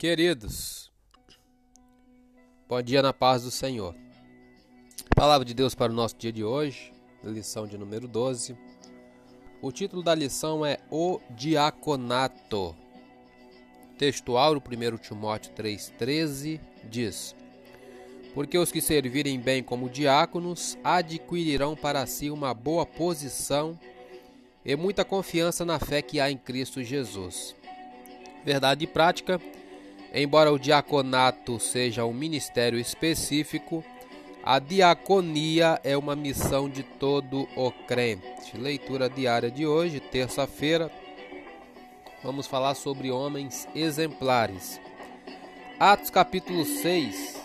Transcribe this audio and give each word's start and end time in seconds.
Queridos, 0.00 0.90
bom 2.66 2.80
dia 2.80 3.02
na 3.02 3.12
paz 3.12 3.42
do 3.42 3.50
Senhor. 3.50 3.94
Palavra 5.14 5.44
de 5.44 5.52
Deus 5.52 5.74
para 5.74 5.92
o 5.92 5.94
nosso 5.94 6.16
dia 6.16 6.32
de 6.32 6.42
hoje, 6.42 6.90
lição 7.22 7.66
de 7.66 7.76
número 7.76 8.08
12. 8.08 8.56
O 9.60 9.70
título 9.70 10.02
da 10.02 10.14
lição 10.14 10.64
é 10.64 10.78
O 10.90 11.20
Diaconato. 11.36 12.74
Textual, 13.98 14.54
1 14.54 14.96
Timóteo 14.96 15.52
3,13 15.52 16.58
diz: 16.88 17.36
Porque 18.32 18.56
os 18.56 18.72
que 18.72 18.80
servirem 18.80 19.38
bem 19.38 19.62
como 19.62 19.90
diáconos 19.90 20.78
adquirirão 20.82 21.76
para 21.76 22.06
si 22.06 22.30
uma 22.30 22.54
boa 22.54 22.86
posição 22.86 23.78
e 24.64 24.74
muita 24.74 25.04
confiança 25.04 25.62
na 25.62 25.78
fé 25.78 26.00
que 26.00 26.18
há 26.18 26.30
em 26.30 26.38
Cristo 26.38 26.82
Jesus. 26.82 27.54
Verdade 28.42 28.84
e 28.84 28.86
prática 28.86 29.38
Embora 30.12 30.50
o 30.50 30.58
diaconato 30.58 31.60
seja 31.60 32.04
um 32.04 32.12
ministério 32.12 32.78
específico, 32.78 33.84
a 34.42 34.58
diaconia 34.58 35.80
é 35.84 35.96
uma 35.96 36.16
missão 36.16 36.68
de 36.68 36.82
todo 36.82 37.48
o 37.54 37.70
crente. 37.86 38.56
Leitura 38.56 39.08
diária 39.08 39.50
de 39.50 39.66
hoje, 39.66 40.00
terça-feira. 40.00 40.90
Vamos 42.24 42.48
falar 42.48 42.74
sobre 42.74 43.10
homens 43.10 43.68
exemplares. 43.74 44.80
Atos 45.78 46.10
capítulo 46.10 46.64
6, 46.64 47.40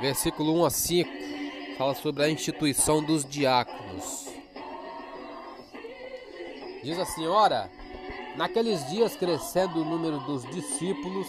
versículo 0.00 0.60
1 0.60 0.64
a 0.66 0.70
5, 0.70 1.10
fala 1.78 1.94
sobre 1.94 2.22
a 2.22 2.30
instituição 2.30 3.02
dos 3.02 3.24
diáconos. 3.24 4.28
Diz 6.84 6.98
a 6.98 7.06
senhora: 7.06 7.70
Naqueles 8.36 8.86
dias, 8.90 9.16
crescendo 9.16 9.80
o 9.80 9.84
número 9.84 10.18
dos 10.20 10.44
discípulos, 10.50 11.26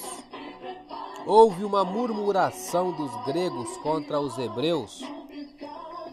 houve 1.26 1.64
uma 1.64 1.86
murmuração 1.86 2.92
dos 2.92 3.12
gregos 3.26 3.78
contra 3.78 4.20
os 4.20 4.38
hebreus, 4.38 5.02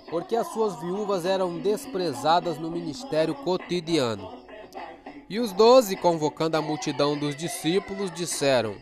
porque 0.08 0.36
as 0.36 0.46
suas 0.52 0.80
viúvas 0.80 1.26
eram 1.26 1.58
desprezadas 1.58 2.58
no 2.58 2.70
ministério 2.70 3.34
cotidiano. 3.34 4.32
E 5.28 5.40
os 5.40 5.52
doze, 5.52 5.96
convocando 5.96 6.56
a 6.56 6.62
multidão 6.62 7.18
dos 7.18 7.34
discípulos, 7.34 8.12
disseram: 8.12 8.76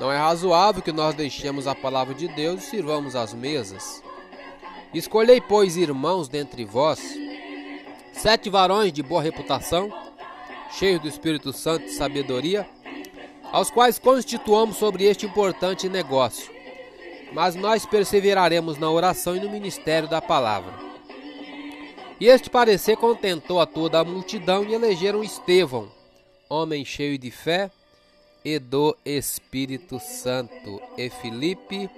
Não 0.00 0.10
é 0.10 0.18
razoável 0.18 0.82
que 0.82 0.90
nós 0.90 1.14
deixemos 1.14 1.68
a 1.68 1.74
palavra 1.74 2.14
de 2.14 2.26
Deus 2.26 2.64
e 2.64 2.66
sirvamos 2.66 3.14
as 3.14 3.32
mesas. 3.32 4.02
Escolhei, 4.92 5.40
pois, 5.40 5.76
irmãos 5.76 6.28
dentre 6.28 6.64
vós, 6.64 6.98
sete 8.12 8.50
varões 8.50 8.92
de 8.92 9.02
boa 9.02 9.22
reputação, 9.22 10.07
cheios 10.70 11.00
do 11.00 11.08
Espírito 11.08 11.52
Santo 11.52 11.86
e 11.86 11.90
sabedoria, 11.90 12.68
aos 13.52 13.70
quais 13.70 13.98
constituamos 13.98 14.76
sobre 14.76 15.04
este 15.04 15.26
importante 15.26 15.88
negócio. 15.88 16.52
Mas 17.32 17.54
nós 17.54 17.84
perseveraremos 17.84 18.78
na 18.78 18.90
oração 18.90 19.36
e 19.36 19.40
no 19.40 19.50
ministério 19.50 20.08
da 20.08 20.20
palavra. 20.20 20.72
E 22.20 22.26
este 22.26 22.50
parecer 22.50 22.96
contentou 22.96 23.60
a 23.60 23.66
toda 23.66 24.00
a 24.00 24.04
multidão 24.04 24.64
e 24.64 24.74
elegeram 24.74 25.22
Estevão, 25.22 25.88
homem 26.48 26.84
cheio 26.84 27.16
de 27.18 27.30
fé 27.30 27.70
e 28.44 28.58
do 28.58 28.96
Espírito 29.04 30.00
Santo, 30.00 30.80
e 30.96 31.08
Filipe, 31.10 31.88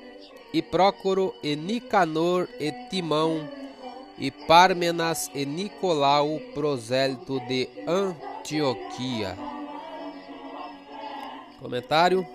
e 0.52 0.60
Prócoro, 0.60 1.32
e 1.42 1.54
Nicanor, 1.54 2.48
e 2.58 2.72
Timão, 2.90 3.48
e 4.18 4.30
Pármenas, 4.30 5.30
e 5.32 5.46
Nicolau, 5.46 6.40
prosélito 6.54 7.40
de 7.46 7.68
Antônio 7.86 8.29
Antioquia. 8.40 9.36
Comentário. 11.60 12.26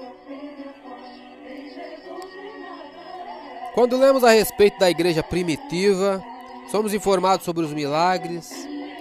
Quando 3.73 3.97
lemos 3.97 4.23
a 4.23 4.29
respeito 4.29 4.79
da 4.79 4.89
igreja 4.89 5.23
primitiva, 5.23 6.23
somos 6.71 6.93
informados 6.93 7.43
sobre 7.43 7.65
os 7.65 7.73
milagres, 7.73 8.53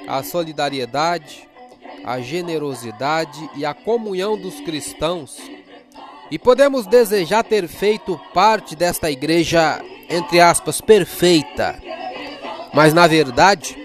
a 0.09 0.23
solidariedade, 0.23 1.47
a 2.03 2.21
generosidade 2.21 3.51
e 3.55 3.67
a 3.67 3.75
comunhão 3.75 4.37
dos 4.37 4.59
cristãos. 4.61 5.39
E 6.31 6.39
podemos 6.39 6.87
desejar 6.87 7.45
ter 7.45 7.69
feito 7.69 8.19
parte 8.33 8.75
desta 8.75 9.11
igreja, 9.11 9.81
entre 10.09 10.41
aspas, 10.41 10.81
perfeita. 10.81 11.79
Mas 12.73 12.95
na 12.95 13.07
verdade, 13.07 13.84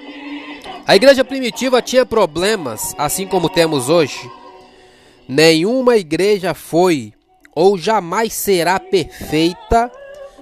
a 0.89 0.95
igreja 0.95 1.23
primitiva 1.23 1.83
tinha 1.83 2.03
problemas, 2.03 2.95
assim 2.97 3.27
como 3.27 3.47
temos 3.47 3.89
hoje. 3.89 4.27
Nenhuma 5.27 5.97
igreja 5.97 6.55
foi 6.55 7.13
ou 7.53 7.77
jamais 7.77 8.33
será 8.33 8.79
perfeita 8.79 9.91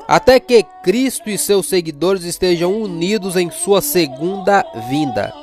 até 0.08 0.40
que 0.40 0.63
Cristo 0.81 1.30
e 1.30 1.38
seus 1.38 1.66
seguidores 1.66 2.24
estejam 2.24 2.81
unidos 2.81 3.35
em 3.35 3.52
sua 3.52 3.81
segunda 3.81 4.66
vinda. 4.90 5.34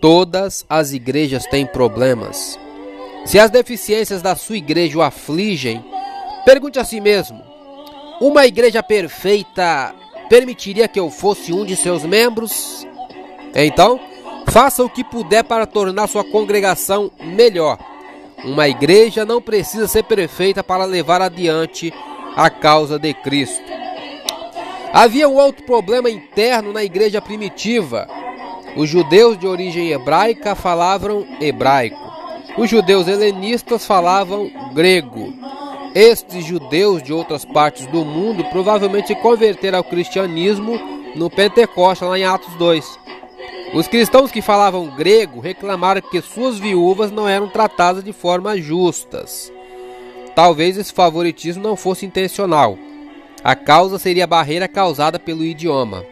Todas 0.00 0.64
as 0.70 0.92
igrejas 0.92 1.44
têm 1.46 1.66
problemas. 1.66 2.56
Se 3.24 3.40
as 3.40 3.50
deficiências 3.50 4.22
da 4.22 4.36
sua 4.36 4.56
igreja 4.56 4.98
o 4.98 5.02
afligem, 5.02 5.84
pergunte 6.44 6.78
a 6.78 6.84
si 6.84 7.00
mesmo: 7.00 7.42
uma 8.20 8.46
igreja 8.46 8.84
perfeita 8.84 9.92
permitiria 10.28 10.86
que 10.86 11.00
eu 11.00 11.10
fosse 11.10 11.52
um 11.52 11.64
de 11.64 11.74
seus 11.74 12.04
membros? 12.04 12.86
Então, 13.52 14.11
Faça 14.52 14.84
o 14.84 14.90
que 14.90 15.02
puder 15.02 15.42
para 15.42 15.64
tornar 15.64 16.06
sua 16.06 16.22
congregação 16.22 17.10
melhor. 17.18 17.78
Uma 18.44 18.68
igreja 18.68 19.24
não 19.24 19.40
precisa 19.40 19.88
ser 19.88 20.02
perfeita 20.02 20.62
para 20.62 20.84
levar 20.84 21.22
adiante 21.22 21.90
a 22.36 22.50
causa 22.50 22.98
de 22.98 23.14
Cristo. 23.14 23.64
Havia 24.92 25.26
um 25.26 25.36
outro 25.36 25.64
problema 25.64 26.10
interno 26.10 26.70
na 26.70 26.84
igreja 26.84 27.18
primitiva. 27.18 28.06
Os 28.76 28.90
judeus 28.90 29.38
de 29.38 29.46
origem 29.46 29.90
hebraica 29.90 30.54
falavam 30.54 31.26
hebraico. 31.40 32.12
Os 32.58 32.68
judeus 32.68 33.08
helenistas 33.08 33.86
falavam 33.86 34.50
grego. 34.74 35.32
Estes 35.94 36.44
judeus 36.44 37.02
de 37.02 37.10
outras 37.10 37.46
partes 37.46 37.86
do 37.86 38.04
mundo 38.04 38.44
provavelmente 38.50 39.14
converteram 39.14 39.78
ao 39.78 39.84
cristianismo 39.84 40.78
no 41.14 41.30
Pentecostes, 41.30 42.06
lá 42.06 42.18
em 42.18 42.24
Atos 42.24 42.54
2. 42.56 43.01
Os 43.74 43.88
cristãos 43.88 44.30
que 44.30 44.42
falavam 44.42 44.94
grego 44.94 45.40
reclamaram 45.40 46.02
que 46.02 46.20
suas 46.20 46.58
viúvas 46.58 47.10
não 47.10 47.26
eram 47.26 47.48
tratadas 47.48 48.04
de 48.04 48.12
forma 48.12 48.58
justas. 48.58 49.50
Talvez 50.34 50.76
esse 50.76 50.92
favoritismo 50.92 51.62
não 51.62 51.74
fosse 51.74 52.04
intencional. 52.04 52.76
A 53.42 53.56
causa 53.56 53.98
seria 53.98 54.24
a 54.24 54.26
barreira 54.26 54.68
causada 54.68 55.18
pelo 55.18 55.42
idioma. 55.42 56.04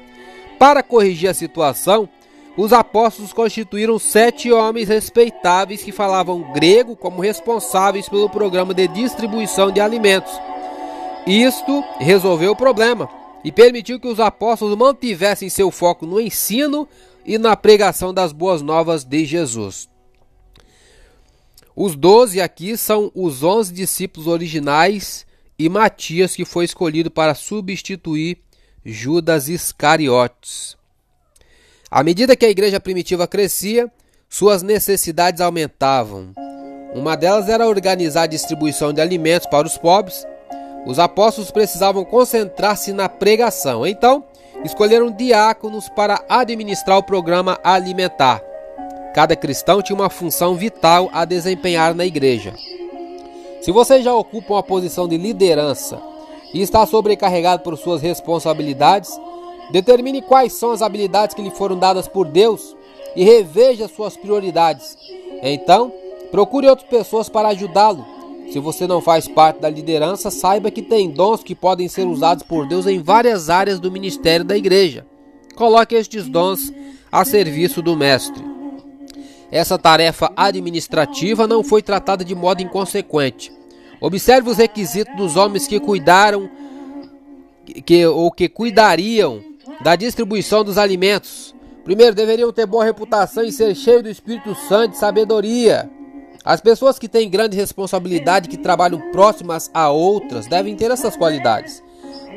Para 0.59 0.83
corrigir 0.83 1.29
a 1.29 1.35
situação, 1.35 2.09
os 2.57 2.73
apóstolos 2.73 3.33
constituíram 3.33 3.99
sete 3.99 4.51
homens 4.51 4.89
respeitáveis 4.89 5.83
que 5.83 5.93
falavam 5.93 6.53
grego 6.53 6.97
como 6.97 7.21
responsáveis 7.21 8.09
pelo 8.09 8.31
programa 8.31 8.73
de 8.73 8.89
distribuição 8.89 9.71
de 9.71 9.81
alimentos. 9.81 10.33
Isto 11.27 11.85
resolveu 11.99 12.53
o 12.53 12.57
problema 12.57 13.09
e 13.45 13.53
permitiu 13.53 14.01
que 14.01 14.09
os 14.09 14.19
apóstolos 14.19 14.77
mantivessem 14.77 15.49
seu 15.49 15.71
foco 15.71 16.07
no 16.07 16.21
ensino 16.21 16.89
e 17.25 17.39
na 17.39 17.57
pregação 17.57 18.13
das 18.13 18.33
boas 18.33 18.63
novas 18.63 19.05
de 19.05 19.25
Jesus. 19.25 19.89
Os 21.75 21.97
doze 21.97 22.41
aqui 22.41 22.77
são 22.77 23.11
os 23.15 23.43
onze 23.43 23.73
discípulos 23.73 24.27
originais 24.27 25.27
e 25.59 25.69
Matias, 25.69 26.35
que 26.35 26.45
foi 26.45 26.65
escolhido 26.65 27.11
para 27.11 27.35
substituir 27.35 28.39
Judas 28.85 29.49
Iscariotes. 29.49 30.77
À 31.91 32.03
medida 32.03 32.37
que 32.37 32.47
a 32.47 32.51
igreja 32.51 32.81
primitiva 32.81 33.27
crescia, 33.27 33.91
suas 34.29 34.63
necessidades 34.63 35.41
aumentavam. 35.41 36.33
Uma 36.95 37.17
delas 37.17 37.49
era 37.49 37.67
organizar 37.67 38.23
a 38.23 38.27
distribuição 38.27 38.93
de 38.93 39.01
alimentos 39.01 39.47
para 39.49 39.67
os 39.67 39.77
pobres. 39.77 40.27
Os 40.87 40.99
apóstolos 40.99 41.51
precisavam 41.51 42.05
concentrar-se 42.05 42.93
na 42.93 43.09
pregação. 43.09 43.87
Então, 43.87 44.25
escolheram 44.65 45.11
diáconos 45.11 45.89
para 45.89 46.23
administrar 46.29 46.99
o 46.99 47.03
programa 47.03 47.59
alimentar. 47.65 48.41
Cada 49.15 49.35
cristão 49.35 49.83
tinha 49.83 49.97
uma 49.97 50.11
função 50.11 50.55
vital 50.55 51.09
a 51.13 51.25
desempenhar 51.25 51.95
na 51.95 52.05
igreja. 52.05 52.55
Se 53.61 53.73
você 53.73 54.03
já 54.03 54.15
ocupa 54.15 54.55
uma 54.55 54.63
posição 54.63 55.09
de 55.09 55.17
liderança 55.17 56.01
e 56.55 56.63
está 56.63 56.87
sobrecarregado 56.87 57.63
por 57.63 57.77
suas 57.77 58.01
responsabilidades, 58.03 59.11
determine 59.71 60.23
quais 60.23 60.53
são 60.53 60.71
as 60.71 60.83
habilidades 60.83 61.35
que 61.35 61.43
lhe 61.43 61.51
foram 61.51 61.79
dadas 61.79 62.09
por 62.09 62.27
Deus 62.27 62.77
e 63.17 63.25
reveja 63.25 63.89
suas 63.89 64.17
prioridades. 64.17 64.97
Então, 65.43 65.93
procure 66.31 66.69
outras 66.69 66.89
pessoas 66.89 67.29
para 67.29 67.49
ajudá-lo 67.49 68.20
se 68.51 68.59
você 68.59 68.85
não 68.85 69.01
faz 69.01 69.29
parte 69.29 69.61
da 69.61 69.71
liderança, 69.71 70.29
saiba 70.29 70.73
que 70.73 70.83
tem 70.83 71.09
dons 71.09 71.41
que 71.43 71.55
podem 71.55 71.87
ser 71.87 72.05
usados 72.05 72.43
por 72.43 72.67
Deus 72.67 72.85
em 72.85 73.01
várias 73.01 73.49
áreas 73.49 73.79
do 73.79 73.93
ministério 73.93 74.45
da 74.45 74.57
igreja. 74.57 75.07
Coloque 75.55 75.95
estes 75.95 76.29
dons 76.29 76.73
a 77.13 77.25
serviço 77.25 77.81
do 77.81 77.97
Mestre. 77.97 78.43
essa 79.53 79.79
tarefa 79.79 80.33
administrativa 80.37 81.47
não 81.47 81.63
foi 81.63 81.83
tratada 81.83 82.25
de 82.25 82.35
modo 82.35 82.63
inconsequente. 82.63 83.53
Observe 84.01 84.51
os 84.51 84.57
requisitos 84.57 85.15
dos 85.17 85.37
homens 85.37 85.67
que 85.67 85.79
cuidaram 85.79 86.49
que, 87.85 88.07
ou 88.07 88.31
que 88.31 88.49
cuidariam 88.49 89.43
da 89.83 89.95
distribuição 89.95 90.65
dos 90.65 90.79
alimentos. 90.79 91.55
Primeiro, 91.85 92.15
deveriam 92.15 92.53
ter 92.53 92.67
boa 92.67 92.85
reputação 92.85 93.45
e 93.45 93.53
ser 93.53 93.75
cheios 93.75 94.03
do 94.03 94.09
Espírito 94.09 94.55
Santo 94.55 94.95
e 94.95 94.99
sabedoria. 94.99 95.91
As 96.45 96.61
pessoas 96.61 96.99
que 96.99 97.09
têm 97.09 97.29
grande 97.29 97.57
responsabilidade, 97.57 98.49
que 98.49 98.57
trabalham 98.57 99.11
próximas 99.13 99.71
a 99.75 99.91
outras, 99.91 100.47
devem 100.47 100.75
ter 100.75 100.91
essas 100.91 101.17
qualidades. 101.17 101.83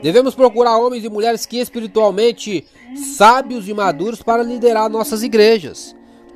Devemos 0.01 0.35
procurar 0.35 0.77
homens 0.77 1.05
e 1.05 1.09
mulheres 1.09 1.45
que 1.45 1.59
espiritualmente 1.59 2.65
sábios 3.15 3.69
e 3.69 3.73
maduros 3.73 4.21
para 4.21 4.43
liderar 4.43 4.89
nossas 4.89 5.23
igrejas. 5.23 5.95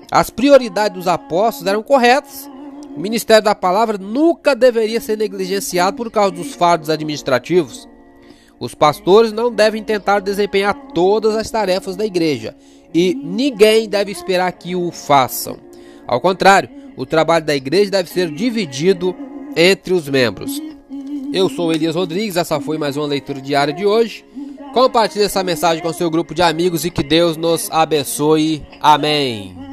As 0.10 0.30
prioridades 0.30 0.98
dos 0.98 1.08
apóstolos 1.08 1.68
eram 1.68 1.84
corretas. 1.84 2.50
O 2.96 3.00
ministério 3.00 3.44
da 3.44 3.54
palavra 3.54 3.98
nunca 3.98 4.56
deveria 4.56 5.02
ser 5.02 5.18
negligenciado 5.18 5.98
por 5.98 6.10
causa 6.10 6.32
dos 6.32 6.56
fardos 6.56 6.90
administrativos. 6.90 7.88
Os 8.60 8.74
pastores 8.74 9.34
não 9.34 9.52
devem 9.52 9.84
tentar 9.84 10.20
desempenhar 10.22 10.74
todas 10.94 11.36
as 11.36 11.52
tarefas 11.52 11.96
da 11.96 12.06
igreja 12.06 12.56
e 12.94 13.14
ninguém 13.14 13.88
deve 13.88 14.12
esperar 14.12 14.52
que 14.54 14.76
o 14.76 14.92
façam. 14.92 15.58
Ao 16.08 16.22
contrário, 16.22 16.70
o 16.98 17.06
trabalho 17.06 17.46
da 17.46 17.56
igreja 17.56 17.92
deve 17.92 18.10
ser 18.10 18.32
dividido 18.32 19.16
entre 19.56 19.94
os 19.94 20.10
membros. 20.10 20.60
Eu 21.32 21.48
sou 21.48 21.72
Elias 21.72 21.96
Rodrigues, 21.96 22.36
essa 22.36 22.60
foi 22.60 22.78
mais 22.78 22.98
uma 22.98 23.06
leitura 23.06 23.40
diária 23.40 23.74
de 23.74 23.86
hoje. 23.86 24.26
Compartilhe 24.74 25.26
essa 25.26 25.44
mensagem 25.44 25.84
com 25.84 25.94
seu 25.94 26.10
grupo 26.10 26.34
de 26.34 26.42
amigos 26.42 26.84
e 26.84 26.92
que 26.92 27.04
Deus 27.04 27.38
nos 27.38 27.70
abençoe. 27.72 28.66
Amém. 28.82 29.67